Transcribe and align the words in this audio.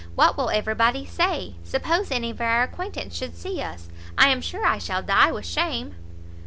what 0.15 0.35
will 0.35 0.49
every 0.49 0.73
body 0.73 1.05
say? 1.05 1.53
suppose 1.63 2.09
any 2.09 2.31
of 2.31 2.41
our 2.41 2.63
acquaintance 2.63 3.15
should 3.15 3.35
see 3.37 3.61
us? 3.61 3.87
I 4.17 4.29
am 4.29 4.41
sure 4.41 4.65
I 4.65 4.79
shall 4.79 5.03
die 5.03 5.31
with 5.31 5.45
shame." 5.45 5.93